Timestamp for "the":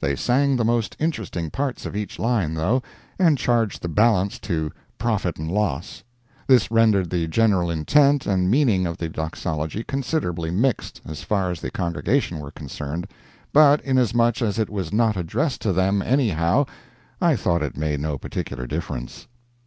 0.56-0.64, 3.82-3.88, 7.10-7.28, 8.96-9.10, 11.60-11.70